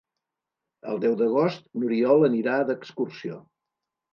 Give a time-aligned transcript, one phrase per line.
[0.93, 3.39] El deu d'agost n'Oriol anirà d'excursió.